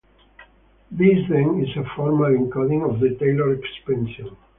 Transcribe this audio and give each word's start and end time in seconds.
This, 0.89 1.29
then, 1.29 1.63
is 1.63 1.77
a 1.77 1.83
formal 1.95 2.31
encoding 2.35 2.81
of 2.91 2.99
the 2.99 3.15
Taylor 3.19 3.53
expansion. 3.53 4.35